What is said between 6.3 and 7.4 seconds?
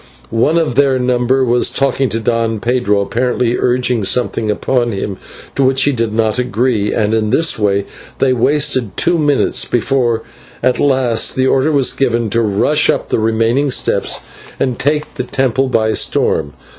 agree, and in